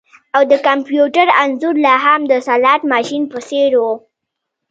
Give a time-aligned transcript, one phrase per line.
[0.35, 3.83] او د کمپیوټر انځور لاهم د سلاټ ماشین په څیر و